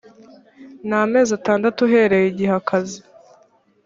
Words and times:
n 0.87 0.89
amezi 1.01 1.31
atandatu 1.39 1.77
uhereye 1.87 2.25
igihe 2.29 2.53
akazi 2.61 2.99